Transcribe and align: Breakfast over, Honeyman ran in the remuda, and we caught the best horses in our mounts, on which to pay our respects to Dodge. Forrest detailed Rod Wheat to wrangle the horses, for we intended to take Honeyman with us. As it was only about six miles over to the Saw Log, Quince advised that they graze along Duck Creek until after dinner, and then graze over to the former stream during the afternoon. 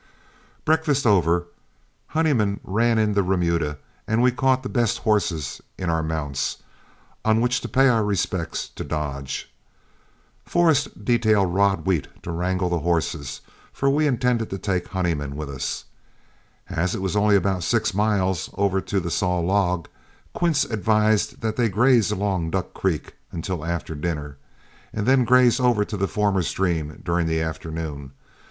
Breakfast 0.65 1.05
over, 1.05 1.45
Honeyman 2.07 2.59
ran 2.63 2.97
in 2.97 3.13
the 3.13 3.21
remuda, 3.21 3.77
and 4.07 4.23
we 4.23 4.31
caught 4.31 4.63
the 4.63 4.67
best 4.67 4.97
horses 4.97 5.61
in 5.77 5.91
our 5.91 6.01
mounts, 6.01 6.63
on 7.23 7.39
which 7.39 7.61
to 7.61 7.67
pay 7.69 7.87
our 7.87 8.03
respects 8.03 8.67
to 8.69 8.83
Dodge. 8.83 9.53
Forrest 10.43 11.05
detailed 11.05 11.53
Rod 11.53 11.85
Wheat 11.85 12.07
to 12.23 12.31
wrangle 12.31 12.67
the 12.69 12.79
horses, 12.79 13.41
for 13.71 13.91
we 13.91 14.07
intended 14.07 14.49
to 14.49 14.57
take 14.57 14.87
Honeyman 14.87 15.35
with 15.35 15.51
us. 15.51 15.85
As 16.67 16.95
it 16.95 17.01
was 17.03 17.15
only 17.15 17.35
about 17.35 17.61
six 17.61 17.93
miles 17.93 18.49
over 18.55 18.81
to 18.81 18.99
the 18.99 19.11
Saw 19.11 19.37
Log, 19.39 19.87
Quince 20.33 20.63
advised 20.65 21.41
that 21.41 21.57
they 21.57 21.69
graze 21.69 22.09
along 22.09 22.49
Duck 22.49 22.73
Creek 22.73 23.13
until 23.31 23.63
after 23.63 23.93
dinner, 23.93 24.37
and 24.91 25.05
then 25.05 25.25
graze 25.25 25.59
over 25.59 25.85
to 25.85 25.95
the 25.95 26.07
former 26.07 26.41
stream 26.41 27.03
during 27.05 27.27
the 27.27 27.39
afternoon. 27.39 28.13